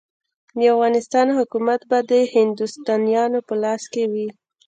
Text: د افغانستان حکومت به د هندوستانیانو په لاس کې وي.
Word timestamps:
د 0.57 0.61
افغانستان 0.73 1.27
حکومت 1.37 1.81
به 1.89 1.99
د 2.11 2.13
هندوستانیانو 2.35 3.39
په 3.47 3.53
لاس 3.63 3.83
کې 3.93 4.03
وي. 4.11 4.27